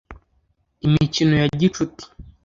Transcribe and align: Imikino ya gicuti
Imikino 0.85 1.33
ya 1.41 1.47
gicuti 1.59 2.05